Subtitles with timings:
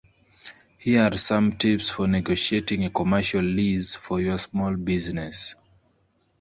[0.79, 5.53] Here are some tips for negotiating a commercial lease for your small business.